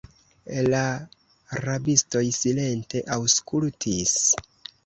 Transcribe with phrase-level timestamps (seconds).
[0.73, 0.79] La
[1.67, 4.19] rabistoj silente aŭskultis.